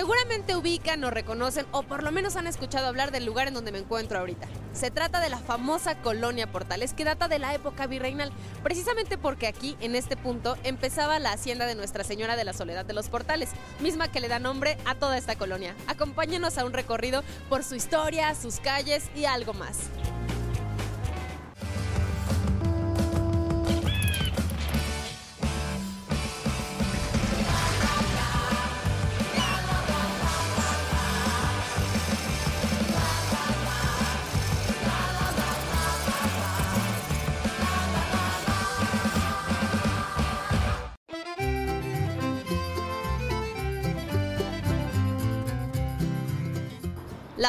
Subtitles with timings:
[0.00, 3.70] Seguramente ubican o reconocen o por lo menos han escuchado hablar del lugar en donde
[3.70, 4.48] me encuentro ahorita.
[4.72, 8.32] Se trata de la famosa colonia Portales que data de la época virreinal,
[8.62, 12.86] precisamente porque aquí, en este punto, empezaba la hacienda de Nuestra Señora de la Soledad
[12.86, 13.50] de los Portales,
[13.80, 15.74] misma que le da nombre a toda esta colonia.
[15.86, 19.90] Acompáñenos a un recorrido por su historia, sus calles y algo más.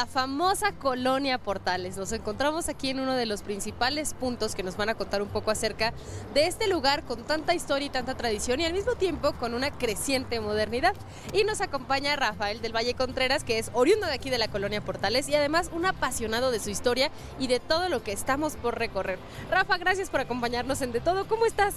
[0.02, 1.96] La famosa colonia Portales.
[1.96, 5.28] Nos encontramos aquí en uno de los principales puntos que nos van a contar un
[5.28, 5.92] poco acerca
[6.34, 9.70] de este lugar con tanta historia y tanta tradición y al mismo tiempo con una
[9.70, 10.94] creciente modernidad.
[11.32, 14.80] Y nos acompaña Rafael del Valle Contreras, que es oriundo de aquí de la colonia
[14.80, 18.76] Portales y además un apasionado de su historia y de todo lo que estamos por
[18.76, 19.20] recorrer.
[19.52, 21.28] Rafa, gracias por acompañarnos en De Todo.
[21.28, 21.76] ¿Cómo estás?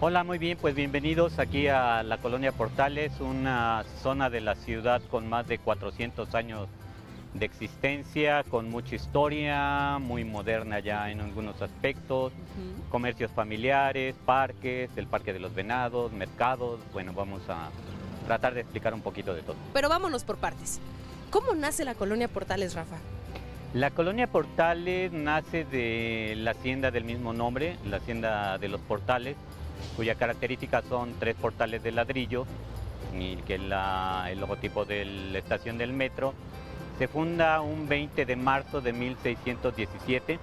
[0.00, 5.02] Hola, muy bien, pues bienvenidos aquí a la colonia Portales, una zona de la ciudad
[5.10, 6.68] con más de 400 años
[7.38, 12.32] de existencia, con mucha historia, muy moderna ya en algunos aspectos,
[12.90, 17.70] comercios familiares, parques, el Parque de los Venados, mercados, bueno, vamos a
[18.26, 19.56] tratar de explicar un poquito de todo.
[19.72, 20.80] Pero vámonos por partes.
[21.30, 22.96] ¿Cómo nace la colonia Portales, Rafa?
[23.74, 29.36] La colonia Portales nace de la hacienda del mismo nombre, la hacienda de los Portales,
[29.96, 32.46] cuya característica son tres portales de ladrillo,
[33.46, 36.34] que es el logotipo de la estación del metro,
[36.98, 40.38] se funda un 20 de marzo de 1617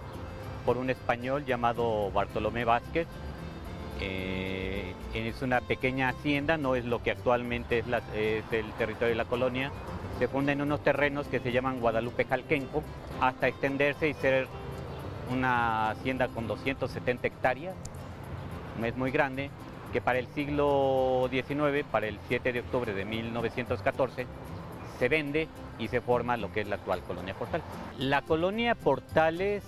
[0.66, 3.08] por un español llamado Bartolomé Vázquez.
[4.00, 7.86] Eh, es una pequeña hacienda, no es lo que actualmente es,
[8.52, 9.72] el territorio de la colonia.
[10.20, 12.84] Se funda en unos terrenos que se llaman Guadalupe Jalquenco
[13.20, 14.48] hasta extenderse y ser
[15.32, 17.76] una hacienda con 270 hectáreas.
[18.84, 19.50] Es muy grande,
[19.92, 24.26] que para el siglo XIX, para el 7 de octubre de 1914,
[25.00, 25.48] se vende
[25.80, 27.66] y se forma lo que es la actual colonia Portales.
[27.98, 29.64] La colonia Portales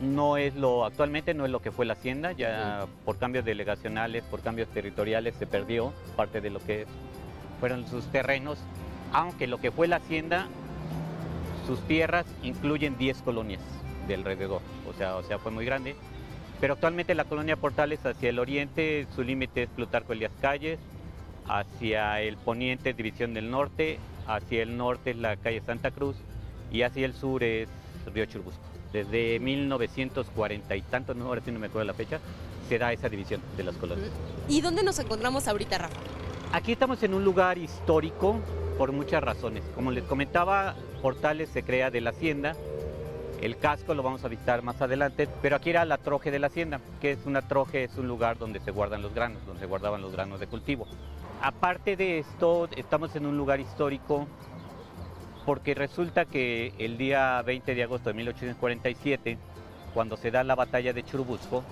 [0.00, 4.24] no es lo, actualmente no es lo que fue la hacienda, ya por cambios delegacionales,
[4.24, 6.86] por cambios territoriales se perdió parte de lo que
[7.60, 8.58] fueron sus terrenos,
[9.12, 10.46] aunque lo que fue la hacienda,
[11.66, 13.62] sus tierras incluyen 10 colonias
[14.08, 15.94] de alrededor, o sea, o sea, fue muy grande.
[16.60, 20.78] Pero actualmente la colonia Portales hacia el oriente, su límite es Plutarco Elías Calles,
[21.48, 26.16] hacia el poniente División del Norte, hacia el norte es la calle Santa Cruz
[26.70, 27.68] y hacia el sur es
[28.12, 28.60] Río Churbusco.
[28.92, 32.20] Desde 1940 y tanto, no, ahora sí no me acuerdo la fecha,
[32.68, 34.10] se da esa división de las colonias.
[34.48, 35.96] ¿Y dónde nos encontramos ahorita, Rafa?
[36.52, 38.38] Aquí estamos en un lugar histórico
[38.76, 39.64] por muchas razones.
[39.74, 42.54] Como les comentaba, Portales se crea de la hacienda,
[43.40, 46.46] el casco lo vamos a visitar más adelante, pero aquí era la troje de la
[46.46, 49.66] hacienda, que es una troje, es un lugar donde se guardan los granos, donde se
[49.66, 50.86] guardaban los granos de cultivo.
[51.42, 54.28] Aparte de esto, estamos en un lugar histórico
[55.44, 59.38] porque resulta que el día 20 de agosto de 1847,
[59.92, 61.64] cuando se da la batalla de Churubusco,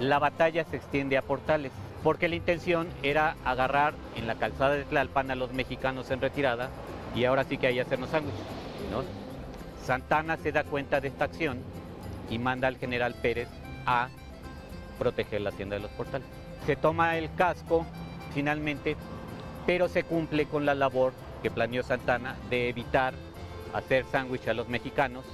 [0.00, 1.72] la batalla se extiende a Portales,
[2.02, 6.70] porque la intención era agarrar en la calzada de Tlalpan a los mexicanos en retirada
[7.14, 8.40] y ahora sí que hay hacernos sándwiches.
[9.84, 11.58] Santana se da cuenta de esta acción
[12.30, 13.50] y manda al general Pérez
[13.84, 14.08] a
[14.98, 16.26] proteger la hacienda de los Portales.
[16.64, 17.84] Se toma el casco
[18.38, 18.96] finalmente,
[19.66, 21.12] pero se cumple con la labor
[21.42, 23.12] que planeó Santana de evitar
[23.74, 25.24] hacer sándwich a los mexicanos,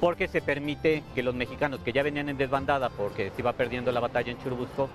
[0.00, 3.92] porque se permite que los mexicanos que ya venían en desbandada porque se iba perdiendo
[3.92, 4.88] la batalla en Churubusco,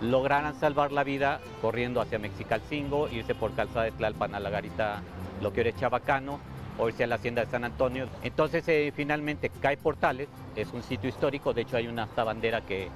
[0.00, 5.02] lograran salvar la vida corriendo hacia Mexicalcingo, irse por calzada de Tlalpan a la garita,
[5.42, 6.40] lo que era Chabacano,
[6.78, 8.06] o irse a la hacienda de San Antonio.
[8.22, 12.88] Entonces eh, finalmente cae Portales, es un sitio histórico, de hecho hay una bandera que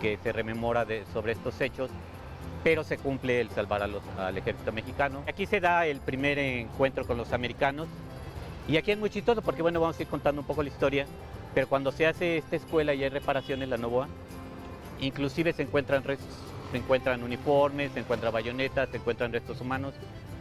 [0.00, 1.90] que se rememora sobre estos hechos,
[2.62, 5.22] pero se cumple el salvar al ejército mexicano.
[5.26, 7.88] Aquí se da el primer encuentro con los americanos
[8.68, 11.06] y aquí es muy chistoso porque bueno, vamos a ir contando un poco la historia,
[11.54, 14.08] pero cuando se hace esta escuela y hay reparaciones en la Novoa,
[15.00, 16.36] inclusive se encuentran restos,
[16.70, 19.94] se encuentran uniformes, se encuentran bayonetas, se encuentran restos humanos.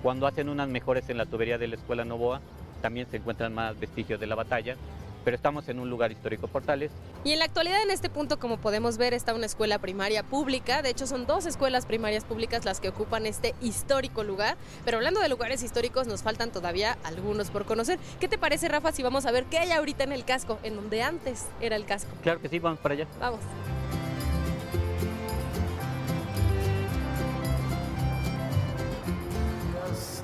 [0.04, 2.42] Cuando hacen unas mejores en la tubería de la escuela Novoa,
[2.82, 4.76] también se encuentran más vestigios de la batalla
[5.24, 6.92] pero estamos en un lugar histórico Portales.
[7.24, 10.82] Y en la actualidad en este punto, como podemos ver, está una escuela primaria pública,
[10.82, 15.20] de hecho son dos escuelas primarias públicas las que ocupan este histórico lugar, pero hablando
[15.20, 18.00] de lugares históricos nos faltan todavía algunos por conocer.
[18.20, 20.76] ¿Qué te parece Rafa si vamos a ver qué hay ahorita en el casco, en
[20.76, 22.12] donde antes era el casco?
[22.22, 23.08] Claro que sí, vamos para allá.
[23.20, 23.40] Vamos.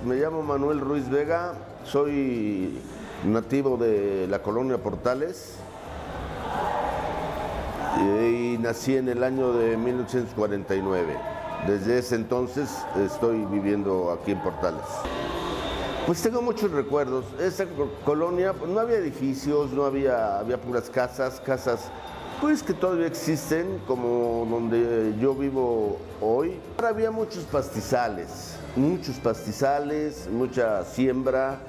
[0.06, 1.54] me llamo Manuel Ruiz Vega,
[1.84, 2.80] soy
[3.34, 5.56] nativo de la colonia Portales
[8.00, 11.18] y nací en el año de 1949.
[11.68, 12.70] Desde ese entonces
[13.04, 14.86] estoy viviendo aquí en Portales.
[16.06, 17.26] Pues tengo muchos recuerdos.
[17.40, 17.66] Esta
[18.04, 21.90] colonia, pues, no había edificios, no había, había puras casas, casas
[22.42, 26.60] pues que todavía existen, como donde yo vivo hoy.
[26.78, 31.60] Había muchos pastizales, muchos pastizales, mucha siembra,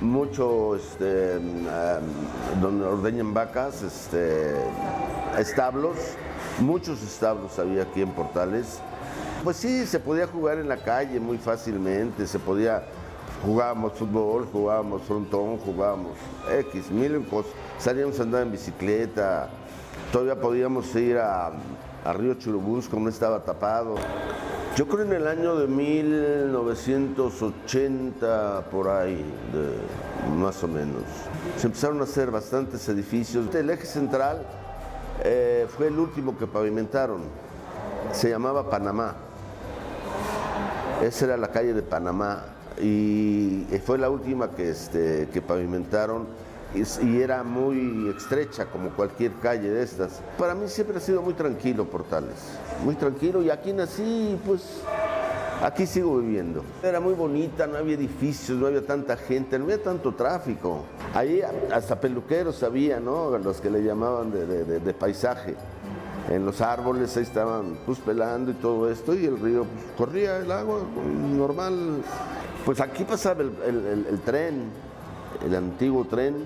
[0.00, 1.38] mucho este,
[2.60, 4.54] donde ordeñan vacas, este,
[5.38, 5.96] establos,
[6.60, 8.80] muchos establos había aquí en Portales.
[9.42, 12.84] Pues sí, se podía jugar en la calle muy fácilmente, se podía,
[13.44, 16.12] jugábamos fútbol, jugábamos frontón, jugábamos
[16.50, 17.52] X, mil cosas.
[17.78, 19.48] Salíamos a andar en bicicleta,
[20.10, 21.52] todavía podíamos ir a,
[22.04, 23.94] a Río Churubusco, como estaba tapado.
[24.76, 29.24] Yo creo en el año de 1980, por ahí,
[30.36, 31.02] más o menos.
[31.56, 33.54] Se empezaron a hacer bastantes edificios.
[33.54, 34.42] El eje central
[35.24, 37.22] eh, fue el último que pavimentaron.
[38.12, 39.14] Se llamaba Panamá.
[41.02, 42.44] Esa era la calle de Panamá
[42.78, 46.26] y fue la última que, este, que pavimentaron
[46.74, 50.20] y era muy estrecha como cualquier calle de estas.
[50.38, 52.36] Para mí siempre ha sido muy tranquilo Portales,
[52.84, 54.82] muy tranquilo y aquí nací pues
[55.62, 56.62] aquí sigo viviendo.
[56.82, 60.84] Era muy bonita, no había edificios, no había tanta gente, no había tanto tráfico.
[61.14, 61.40] Ahí
[61.72, 63.36] hasta peluqueros había, ¿no?
[63.38, 65.54] Los que le llamaban de, paisaje.
[66.28, 70.38] En los árboles ahí estaban pues pelando y todo esto y el río pues, corría
[70.38, 70.80] el agua
[71.36, 72.02] normal.
[72.64, 74.72] Pues aquí pasaba el tren,
[75.44, 76.44] el antiguo tren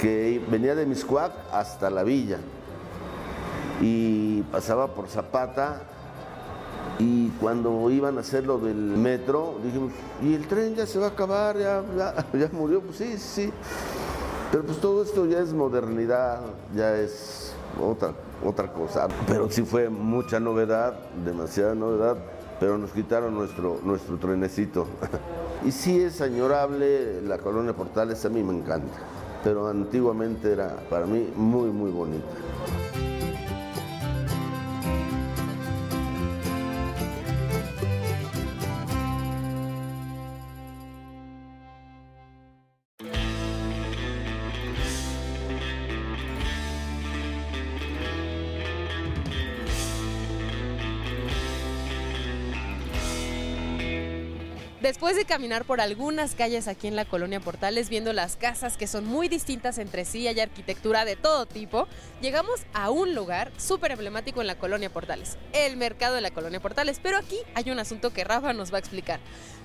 [0.00, 2.38] que venía de Miscuac hasta la villa
[3.80, 5.82] y pasaba por Zapata
[6.98, 9.92] y cuando iban a hacer lo del metro dijimos,
[10.22, 11.58] ¿y el tren ya se va a acabar?
[11.58, 11.82] ¿Ya,
[12.32, 12.80] ya, murió?
[12.80, 13.52] Pues sí, sí.
[14.50, 16.40] Pero pues todo esto ya es modernidad,
[16.74, 17.52] ya es
[17.82, 18.12] otra,
[18.44, 19.08] otra cosa.
[19.26, 20.94] Pero sí fue mucha novedad,
[21.24, 22.16] demasiada novedad,
[22.58, 24.86] pero nos quitaron nuestro, nuestro trenecito.
[25.64, 28.98] Y sí es añorable la colonia Portales, a mí me encanta,
[29.42, 32.26] pero antiguamente era para mí muy, muy bonita.
[54.86, 58.86] Después de caminar por algunas calles aquí en la colonia Portales, viendo las casas que
[58.86, 61.88] son muy distintas entre sí, hay arquitectura de todo tipo,
[62.22, 66.60] llegamos a un lugar súper emblemático en la colonia Portales, el mercado de la colonia
[66.60, 67.00] Portales.
[67.02, 69.18] Pero aquí hay un asunto que Rafa nos va a explicar.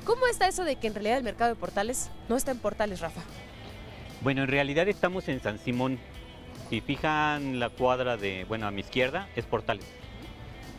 [0.06, 3.00] ¿Cómo está eso de que en realidad el mercado de Portales no está en Portales,
[3.00, 3.22] Rafa?
[4.22, 6.00] Bueno, en realidad estamos en San Simón.
[6.72, 9.86] Si fijan la cuadra de, bueno, a mi izquierda es Portales.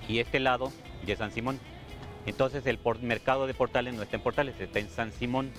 [0.08, 0.72] Y este lado
[1.06, 1.60] ya es San Simón.
[2.26, 5.50] Entonces el mercado de Portales no está en Portales, está en San Simón.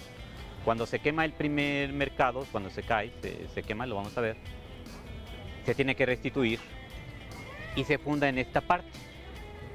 [0.64, 3.12] Cuando se quema el primer mercado, cuando se cae,
[3.54, 4.38] se, quema, lo vamos a ver,
[5.66, 6.60] se tiene que restituir
[7.76, 8.88] y se funda en esta parte,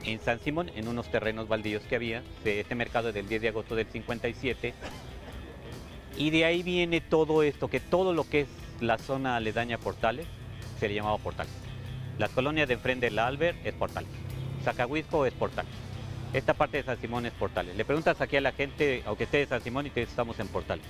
[0.05, 2.23] en San Simón, en unos terrenos baldíos que había.
[2.45, 4.73] Este mercado es del 10 de agosto del 57.
[6.17, 8.49] Y de ahí viene todo esto, que todo lo que es
[8.81, 10.27] la zona aledaña Portales
[10.81, 11.53] se le llamaba Portales.
[12.19, 14.11] Las colonias de enfrente del Albert es Portales.
[14.65, 15.88] Zacahuisco es Portales.
[16.35, 17.75] Esta parte de San Simón es Portales.
[17.75, 20.49] Le preguntas aquí a la gente, aunque esté de San Simón, y te estamos en
[20.49, 20.85] Portales.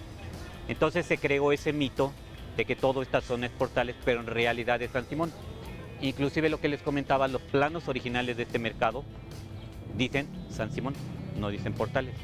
[0.67, 2.13] Entonces se creó ese mito
[2.57, 5.33] de que toda esta zona es Portales, pero en realidad es San Simón.
[6.01, 9.05] Inclusive lo que les comentaba, los planos originales de este mercado
[9.97, 10.95] dicen San Simón,
[11.39, 12.15] no dicen Portales.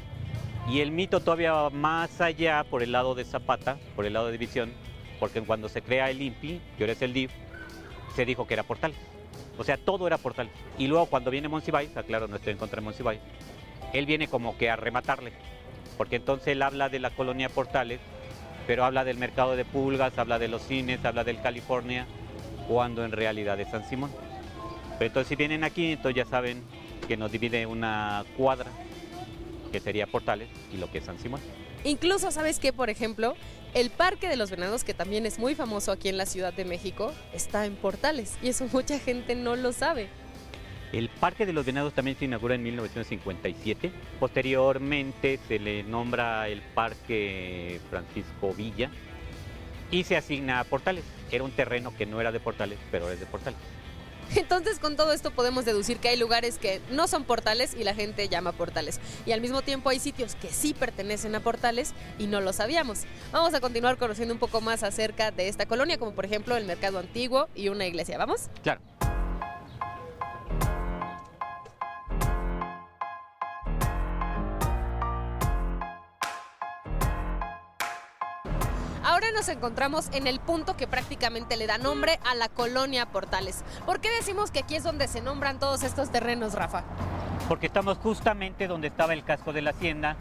[0.69, 4.25] Y el mito todavía va más allá por el lado de Zapata, por el lado
[4.25, 4.73] de División,
[5.21, 7.31] porque cuando se crea el INPI, que ahora es el DIF,
[8.13, 8.97] se dijo que era Portales.
[9.57, 10.49] O sea, todo era portal.
[10.77, 13.19] Y luego cuando viene Monsiváis, aclaro, no estoy en contra de
[13.93, 15.31] él viene como que a rematarle.
[15.97, 17.99] Porque entonces él habla de la colonia Portales,
[18.67, 22.05] pero habla del mercado de pulgas, habla de los cines, habla del California,
[22.67, 24.11] cuando en realidad es San Simón.
[24.97, 26.63] Pero entonces si vienen aquí, entonces ya saben
[27.07, 28.71] que nos divide una cuadra,
[29.71, 31.41] que sería Portales, y lo que es San Simón.
[31.85, 32.73] Incluso, ¿sabes qué?
[32.73, 33.35] Por ejemplo,
[33.75, 36.65] el Parque de los Venados, que también es muy famoso aquí en la Ciudad de
[36.65, 40.09] México, está en Portales y eso mucha gente no lo sabe.
[40.91, 43.91] El Parque de los Venados también se inaugura en 1957.
[44.19, 48.89] Posteriormente se le nombra el Parque Francisco Villa
[49.91, 51.03] y se asigna a Portales.
[51.31, 53.59] Era un terreno que no era de Portales, pero es de Portales.
[54.35, 57.93] Entonces con todo esto podemos deducir que hay lugares que no son portales y la
[57.93, 58.99] gente llama portales.
[59.25, 63.03] Y al mismo tiempo hay sitios que sí pertenecen a portales y no lo sabíamos.
[63.31, 66.65] Vamos a continuar conociendo un poco más acerca de esta colonia, como por ejemplo el
[66.65, 68.17] mercado antiguo y una iglesia.
[68.17, 68.49] ¿Vamos?
[68.63, 68.81] Claro.
[79.35, 83.63] Nos encontramos en el punto que prácticamente le da nombre a la colonia Portales.
[83.85, 86.83] ¿Por qué decimos que aquí es donde se nombran todos estos terrenos, Rafa?
[87.49, 90.15] Porque estamos justamente donde estaba el casco de la hacienda,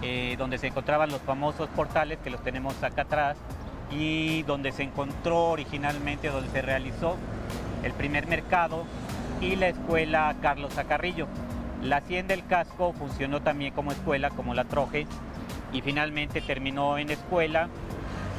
[0.00, 3.36] eh, donde se encontraban los famosos portales que los tenemos acá atrás
[3.90, 7.16] y donde se encontró originalmente, donde se realizó
[7.82, 8.84] el primer mercado
[9.42, 11.28] y la escuela Carlos Acarrillo.
[11.82, 15.06] La hacienda del casco funcionó también como escuela, como la Troje,
[15.74, 17.68] y finalmente terminó en escuela.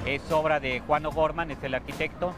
[0.05, 2.33] Es obra de Juan O'Gorman, es el arquitecto.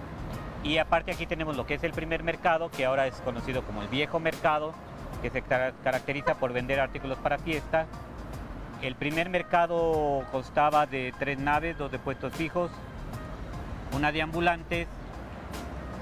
[0.63, 3.81] Y aparte aquí tenemos lo que es el primer mercado, que ahora es conocido como
[3.81, 4.73] el viejo mercado,
[5.21, 7.85] que se caracteriza por vender artículos para fiesta.
[8.81, 12.71] El primer mercado constaba de tres naves, dos de puestos fijos,
[13.93, 14.87] una de ambulantes.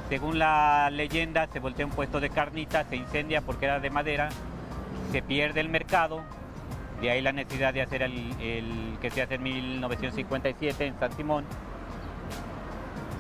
[0.10, 4.29] Según la leyenda, se voltea un puesto de carnitas, se incendia porque era de madera,
[5.12, 6.22] se pierde el mercado,
[7.02, 11.46] de ahí la necesidad de hacer el, que se hace en 1957 en San Simón.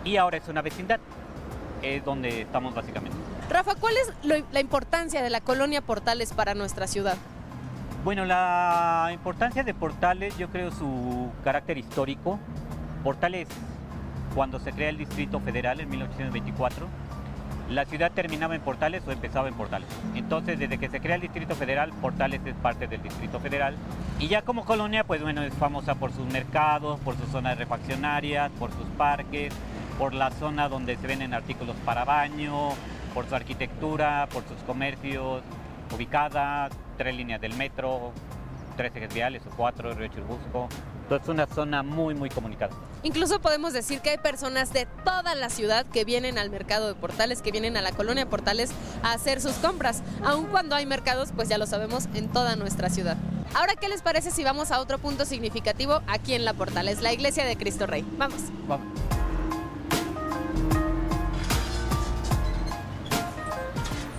[0.03, 0.99] Y ahora es una vecindad,
[1.81, 3.17] es donde estamos básicamente.
[3.49, 4.13] Rafa, ¿cuál es
[4.51, 7.17] la importancia de la colonia Portales para nuestra ciudad?
[8.03, 12.39] Bueno, la importancia de Portales, yo creo su carácter histórico.
[13.03, 13.47] Portales,
[14.35, 16.87] cuando se crea el Distrito Federal en 1824,
[17.69, 19.87] la ciudad terminaba en Portales o empezaba en Portales.
[20.15, 23.75] Entonces, desde que se crea el Distrito Federal, Portales es parte del Distrito Federal.
[24.19, 28.51] Y ya como colonia, pues bueno, es famosa por sus mercados, por sus zonas refaccionarias,
[28.59, 29.53] por sus parques,
[29.97, 32.69] por la zona donde se venden artículos para baño,
[33.13, 35.41] por su arquitectura, por sus comercios,
[35.93, 38.11] ubicada, tres líneas del metro,
[38.75, 40.69] tres ejes viales o cuatro, Río Churbusco.
[41.03, 42.73] Entonces es una zona muy, muy comunicada.
[43.05, 46.95] Incluso podemos decir que hay personas de toda la ciudad que vienen al mercado de
[46.95, 48.71] Portales, que vienen a la colonia Portales
[49.03, 52.89] a hacer sus compras, aun cuando hay mercados, pues ya lo sabemos, en toda nuestra
[52.89, 53.15] ciudad.
[53.53, 57.13] Ahora, ¿qué les parece si vamos a otro punto significativo aquí en la Portales, la
[57.13, 58.03] iglesia de Cristo Rey?
[58.17, 58.41] Vamos.
[58.67, 58.87] Vamos.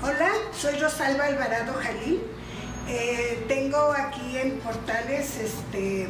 [0.01, 2.23] Hola, soy Rosalba Alvarado Jalí.
[2.89, 6.07] Eh, tengo aquí en Portales este,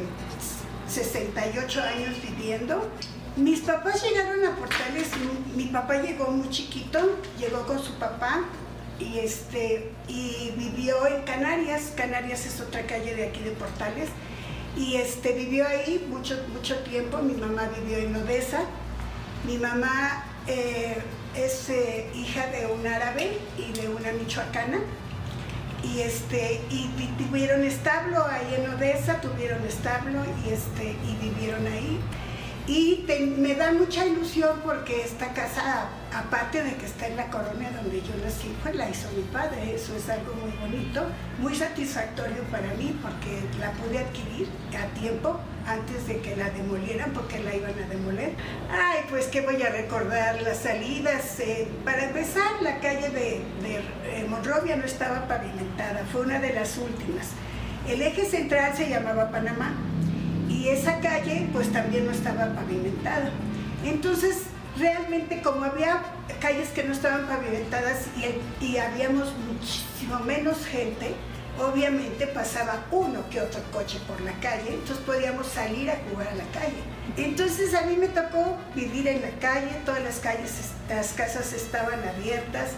[0.97, 2.89] 68 años viviendo.
[3.35, 5.09] Mis papás llegaron a Portales,
[5.55, 8.45] mi, papá llegó muy chiquito, llegó con su papá
[8.99, 11.93] y, este, y vivió en Canarias.
[11.95, 14.09] Canarias es otra calle de aquí de Portales.
[14.75, 17.19] Y este, vivió ahí mucho, mucho tiempo.
[17.19, 18.61] Mi mamá vivió en Odessa.
[19.45, 20.97] Mi mamá eh,
[21.35, 24.79] es eh, hija de un árabe y de una michoacana
[25.83, 31.99] y este y tuvieron establo ahí en Odessa, tuvieron establo y este y vivieron ahí.
[32.67, 33.05] Y
[33.37, 38.01] me da mucha ilusión porque esta casa, aparte de que está en la colonia donde
[38.01, 39.73] yo nací, pues la hizo mi padre.
[39.73, 41.05] Eso es algo muy bonito,
[41.39, 47.13] muy satisfactorio para mí porque la pude adquirir a tiempo antes de que la demolieran
[47.13, 48.33] porque la iban a demoler.
[48.69, 51.39] Ay, pues que voy a recordar las salidas.
[51.39, 56.51] Eh, para empezar, la calle de, de eh, Monrovia no estaba pavimentada, fue una de
[56.51, 57.27] las últimas.
[57.87, 59.73] El eje central se llamaba Panamá
[60.57, 63.29] y esa calle pues también no estaba pavimentada.
[63.85, 64.43] Entonces,
[64.77, 66.01] realmente como había
[66.41, 71.13] calles que no estaban pavimentadas y, y habíamos muchísimo menos gente,
[71.59, 76.35] obviamente pasaba uno que otro coche por la calle, entonces podíamos salir a jugar a
[76.35, 76.81] la calle.
[77.17, 81.99] Entonces a mí me tocó vivir en la calle, todas las calles, las casas estaban
[82.07, 82.71] abiertas,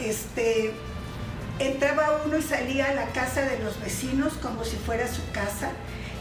[0.00, 0.72] este,
[1.58, 5.70] entraba uno y salía a la casa de los vecinos como si fuera su casa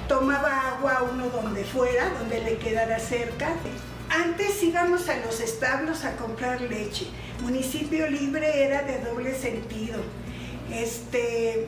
[0.07, 3.53] tomaba agua uno donde fuera, donde le quedara cerca.
[4.09, 7.07] Antes íbamos a los establos a comprar leche.
[7.41, 9.99] Municipio libre era de doble sentido.
[10.71, 11.67] Este,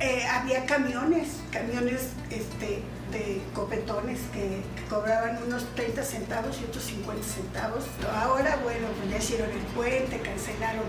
[0.00, 2.82] eh, había camiones, camiones este,
[3.12, 7.84] de copetones que, cobraban unos 30 centavos y otros 50 centavos.
[8.14, 10.84] Ahora, bueno, pues ya hicieron el puente, cancelaron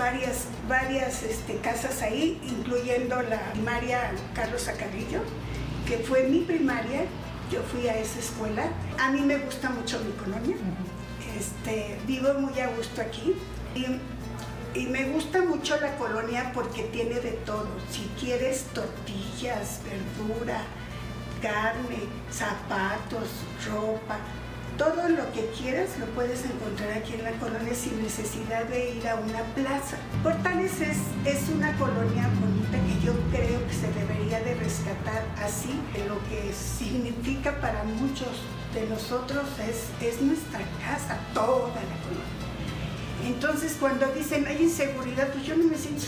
[0.00, 5.20] varias, varias este, casas ahí, incluyendo la primaria Carlos Acarrillo,
[5.86, 7.02] que fue mi primaria.
[7.52, 8.64] Yo fui a esa escuela.
[8.98, 10.56] A mí me gusta mucho mi colonia.
[11.38, 13.34] este, vivo muy a gusto aquí.
[13.74, 17.68] Y, y me gusta mucho la colonia porque tiene de todo.
[17.90, 20.62] Si quieres tortillas, verdura,
[21.42, 21.98] carne,
[22.30, 23.28] zapatos,
[23.68, 24.18] ropa,
[24.80, 29.06] todo lo que quieras lo puedes encontrar aquí en la colonia sin necesidad de ir
[29.06, 29.98] a una plaza.
[30.22, 30.96] Portales es,
[31.26, 36.54] es una colonia bonita que yo creo que se debería de rescatar así, lo que
[36.54, 38.40] significa para muchos
[38.72, 42.40] de nosotros es, es nuestra casa, toda la colonia.
[43.26, 46.06] Entonces cuando dicen hay inseguridad, pues yo no me siento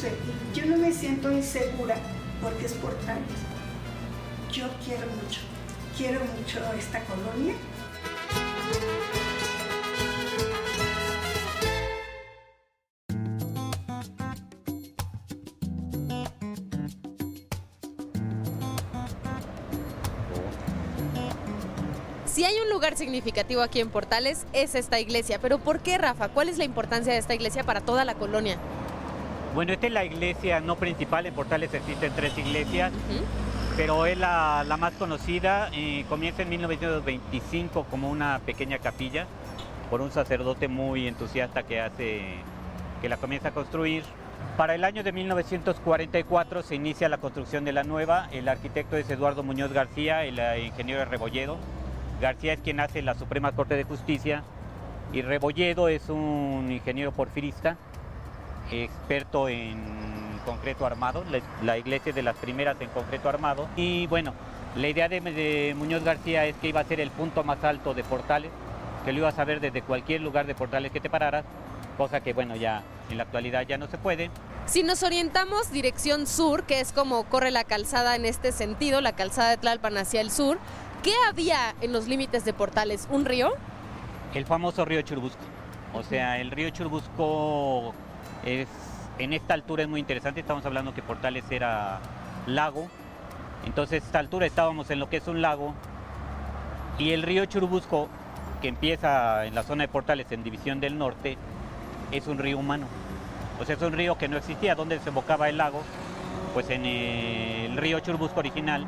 [0.55, 1.97] yo no me siento insegura
[2.41, 3.37] porque es portales.
[4.51, 5.41] Yo quiero mucho,
[5.95, 7.55] quiero mucho esta colonia.
[22.33, 26.29] Si hay un lugar significativo aquí en Portales es esta iglesia, pero ¿por qué Rafa?
[26.31, 28.57] ¿Cuál es la importancia de esta iglesia para toda la colonia?
[29.55, 32.91] Bueno, esta es la iglesia no principal, en Portales existen tres iglesias,
[33.77, 35.71] pero es la, más conocida.
[35.73, 39.27] y comienza en 1925 como una pequeña capilla
[39.91, 42.23] por un sacerdote muy entusiasta que hace
[43.01, 44.05] que la comienza a construir.
[44.57, 48.29] Para el año de 1944 se inicia la construcción de la nueva.
[48.33, 51.57] El arquitecto es Eduardo Muñoz García, el eh, ingeniero Rebolledo.
[52.21, 54.43] García es quien hace la Suprema Corte de Justicia
[55.13, 57.77] y Rebolledo es un ingeniero porfirista,
[58.71, 61.25] experto en concreto armado,
[61.63, 63.69] la, iglesia es de las primeras en concreto armado.
[63.77, 64.35] Y bueno,
[64.77, 68.05] la idea de, Muñoz García es que iba a ser el punto más alto de
[68.05, 68.51] Portales,
[69.05, 71.45] que lo ibas a ver desde cualquier lugar de Portales que te pararas,
[71.97, 74.31] cosa que bueno, ya en la actualidad ya no se puede.
[74.67, 79.13] Si nos orientamos dirección sur, que es como corre la calzada en este sentido, la
[79.13, 80.59] calzada de Tlalpan hacia el sur,
[81.03, 83.09] ¿Qué había en los límites de Portales?
[83.11, 83.51] ¿Un río?
[84.35, 85.43] El famoso río Churubusco.
[85.95, 87.93] O sea, el río Churubusco
[88.45, 88.69] es,
[89.25, 90.41] en esta altura es muy interesante.
[90.41, 92.01] Estamos hablando que Portales era
[92.47, 92.89] lago.
[93.65, 95.75] Entonces, a esta altura estábamos en lo que es un lago.
[96.99, 98.09] Y el río Churubusco,
[98.61, 101.37] que empieza en la zona de Portales en División del Norte,
[102.11, 102.87] es un río humano.
[103.61, 104.75] O sea, es un río que no existía.
[104.75, 105.83] ¿Dónde desembocaba el lago?
[106.55, 108.87] Pues en el río Churubusco original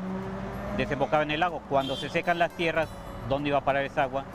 [0.77, 1.61] desembocaba en el lago.
[1.69, 2.89] Cuando se secan las tierras,
[3.29, 4.25] ¿dónde iba a parar esa agua?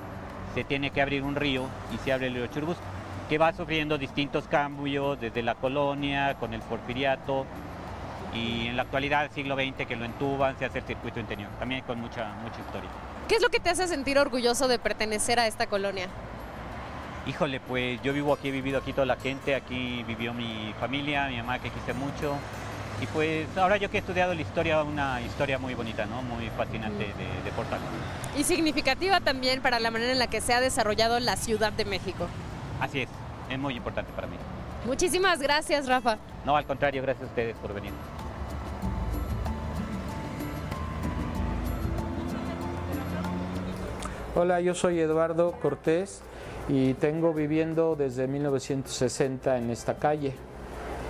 [0.54, 2.82] Se tiene que abrir un río y se abre el río Churubusco,
[3.30, 7.46] que va sufriendo distintos cambios desde la colonia, con el porfiriato
[8.34, 11.82] y en la actualidad, siglo XX, que lo entuban, se hace el circuito interior, también
[11.82, 12.90] con mucha, mucha historia.
[13.28, 16.08] ¿Qué es lo que te hace sentir orgulloso de pertenecer a esta colonia?
[17.24, 21.28] Híjole, pues yo vivo aquí, he vivido aquí toda la gente, aquí vivió mi familia,
[21.28, 22.34] mi mamá que quise mucho,
[23.00, 26.20] y pues ahora yo que he estudiado la historia, una historia muy bonita, ¿no?
[26.22, 27.78] Muy fascinante de, de Portal.
[28.36, 31.84] Y significativa también para la manera en la que se ha desarrollado la Ciudad de
[31.84, 32.26] México.
[32.80, 33.08] Así es,
[33.50, 34.36] es muy importante para mí.
[34.86, 36.18] Muchísimas gracias, Rafa.
[36.44, 37.92] No, al contrario, gracias a ustedes por venir.
[44.36, 46.22] Hola, yo soy Eduardo Cortés
[46.68, 50.34] y tengo viviendo desde 1960 en esta calle.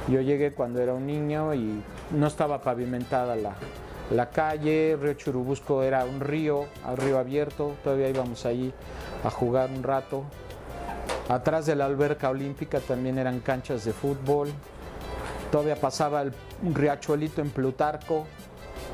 [0.09, 3.37] Yo llegué cuando era un niño y no estaba pavimentada
[4.11, 8.73] la, calle, Río Churubusco era un río, al río abierto, todavía íbamos allí
[9.23, 10.25] a jugar un rato.
[11.31, 14.49] Atrás de la alberca olímpica también eran canchas de fútbol.
[15.53, 16.33] Todavía pasaba el,
[16.65, 18.27] un riachuelito en Plutarco.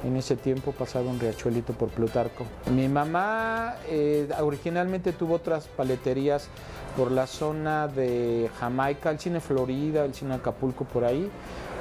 [0.04, 2.44] En ese tiempo pasaba un riachuelito por Plutarco.
[2.70, 6.48] Mi mamá eh, originalmente tuvo otras paleterías
[6.94, 11.30] por la zona de Jamaica, el cine Florida, el cine Acapulco por ahí,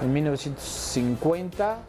[0.01, 1.79] en 1950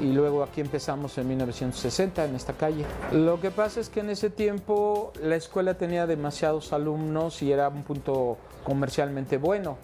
[0.00, 2.84] y luego aquí empezamos en 1960 en esta calle.
[3.12, 7.68] Lo que pasa es que en ese tiempo la escuela tenía demasiados alumnos y era
[7.68, 9.76] un punto comercialmente bueno.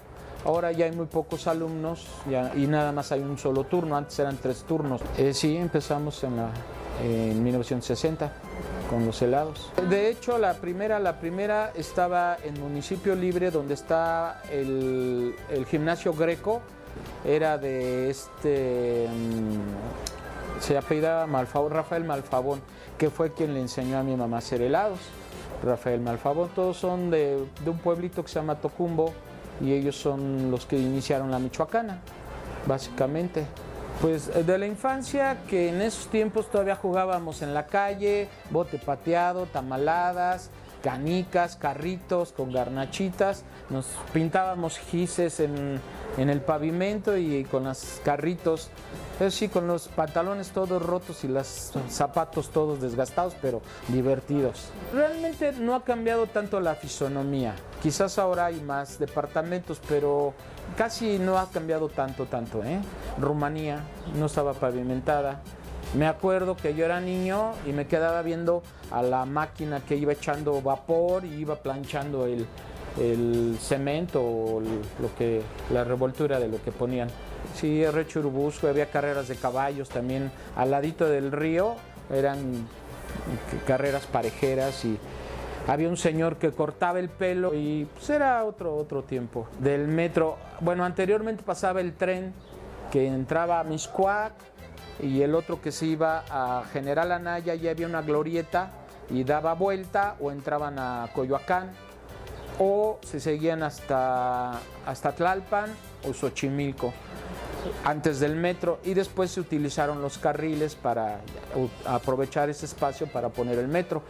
[0.45, 2.07] Ahora ya hay muy pocos alumnos
[2.55, 5.01] y nada más hay un solo turno, antes eran tres turnos.
[5.17, 6.51] Eh, sí, empezamos en, la,
[7.03, 8.31] en 1960
[8.91, 9.71] con los helados.
[9.89, 15.35] De hecho, la primera, la primera estaba en Municipio Libre, donde está el,
[15.71, 16.61] gimnasio greco.
[17.25, 21.27] Era de este, mm, se apellidaba
[21.69, 22.61] Rafael Malfabón,
[22.99, 25.01] que fue quien le enseñó a mi mamá a hacer helados.
[25.63, 29.13] Rafael Malfabón, todos son de, de un pueblito que se llama Tocumbo
[29.61, 32.01] y ellos son los que iniciaron la Michoacana,
[32.67, 33.47] básicamente.
[34.01, 38.79] Pues eh, de la infancia, que en esos tiempos todavía jugábamos en la calle, bote
[38.79, 40.51] pateado, tamaladas,
[40.85, 45.81] canicas, carritos con garnachitas, nos pintábamos gises en,
[46.19, 48.71] en el pavimento y con los carritos
[49.31, 54.69] sí, con los pantalones todos rotos y los zapatos todos desgastados, pero divertidos.
[54.93, 57.55] Realmente no ha cambiado tanto la fisonomía.
[57.83, 60.35] Quizás ahora hay más departamentos, pero
[60.77, 62.63] casi no ha cambiado tanto, tanto.
[62.63, 62.79] ¿eh?
[63.19, 63.81] Rumanía
[64.19, 65.41] no estaba pavimentada.
[65.95, 70.13] Me acuerdo que yo era niño y me quedaba viendo a la máquina que iba
[70.13, 72.47] echando vapor y iba planchando el,
[73.61, 77.09] cemento o lo que, la revoltura de lo que ponían.
[77.55, 81.77] Sí, re churubusco, había carreras de caballos también al ladito del río,
[82.13, 82.67] eran
[83.67, 84.99] carreras parejeras y
[85.69, 89.47] había un señor que cortaba el pelo y pues era otro, otro tiempo.
[89.61, 92.33] Del metro, bueno, anteriormente pasaba el tren
[92.91, 94.33] que entraba a Miscuac
[95.03, 98.71] y el otro que se iba a General Anaya y había una glorieta
[99.11, 101.73] y daba vuelta o entraban a Coyoacán
[102.59, 105.71] o se seguían hasta, hasta Tlalpan
[106.09, 106.93] o Xochimilco
[107.85, 111.21] antes del metro y después se utilizaron los carriles para
[111.87, 114.03] aprovechar ese espacio para poner el metro.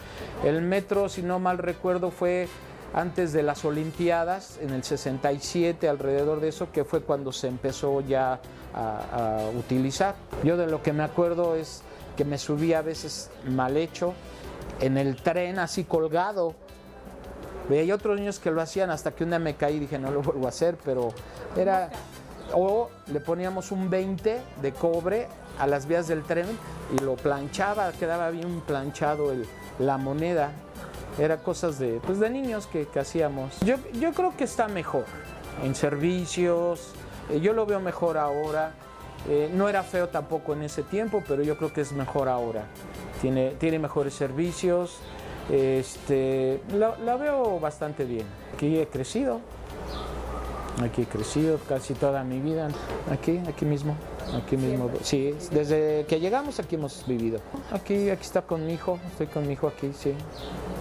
[0.45, 2.49] El metro, si no mal recuerdo, fue
[2.95, 8.01] antes de las Olimpiadas, en el 67, alrededor de eso, que fue cuando se empezó
[8.01, 8.41] ya
[8.73, 10.15] a, utilizar.
[10.45, 11.83] Yo de lo que me acuerdo es
[12.17, 14.15] que me subía a veces mal hecho
[14.81, 16.55] en el tren así colgado.
[17.69, 20.11] Veía otros niños que lo hacían hasta que un día me caí y dije no
[20.11, 21.09] lo vuelvo a hacer, pero
[21.57, 21.91] era
[22.53, 25.29] o le poníamos un 20 de cobre
[25.59, 26.47] a las vías del tren
[26.95, 29.33] y lo planchaba, quedaba bien planchado
[29.79, 30.53] la moneda.
[31.19, 33.61] Era cosas de, pues de niños que, que hacíamos.
[33.61, 35.05] Yo, yo, creo que está mejor
[35.63, 36.93] en servicios,
[37.31, 38.73] eh, yo lo veo mejor ahora.
[39.29, 42.65] Eh, no era feo tampoco en ese tiempo, pero yo creo que es mejor ahora.
[43.23, 44.99] Tiene, tiene mejores servicios,
[45.51, 48.27] este, la, la veo bastante bien.
[48.55, 49.41] Aquí he crecido,
[50.83, 52.69] Aquí he crecido casi toda mi vida.
[53.11, 53.97] Aquí, aquí mismo.
[54.35, 54.91] Aquí mismo.
[55.03, 57.41] Sí, desde que llegamos aquí hemos vivido.
[57.71, 58.99] Aquí, aquí está con mi hijo.
[59.11, 60.15] Estoy con mi hijo aquí, sí.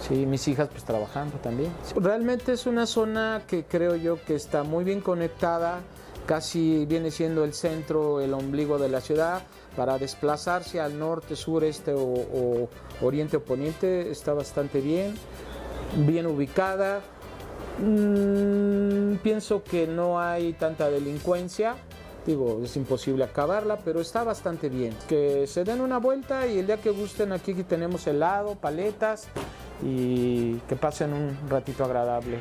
[0.06, 1.72] Sí, mis hijas pues trabajando también.
[1.96, 5.80] Realmente es una zona que creo yo que está muy bien conectada.
[6.26, 9.42] Casi viene siendo el centro, el ombligo de la ciudad.
[9.76, 12.68] Para desplazarse al norte, sur, este o, o
[13.02, 15.14] oriente o poniente está bastante bien.
[15.96, 17.02] Bien ubicada
[17.78, 21.74] Mm, pienso que no hay tanta delincuencia.
[22.26, 24.94] Digo, es imposible acabarla, pero está bastante bien.
[25.08, 29.28] Que se den una vuelta y el día que gusten aquí tenemos helado, paletas
[29.82, 32.38] y que pasen un ratito agradable.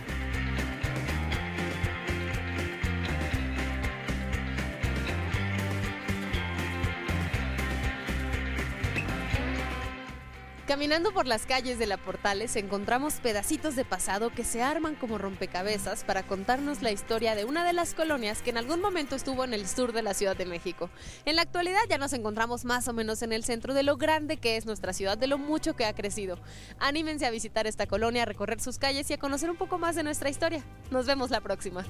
[10.73, 15.19] Caminando por las calles de la Portales encontramos pedacitos de pasado que se arman como
[15.19, 19.43] rompecabezas para contarnos la historia de una de las colonias que en algún momento estuvo
[19.43, 20.89] en el sur de la Ciudad de México.
[21.25, 24.38] En la actualidad ya nos encontramos más o menos en el centro de lo grande
[24.38, 26.39] que es nuestra ciudad, de lo mucho que ha crecido.
[26.79, 29.95] Anímense a visitar esta colonia, a recorrer sus calles y a conocer un poco más
[29.95, 30.63] de nuestra historia.
[30.89, 31.86] Nos vemos la próxima.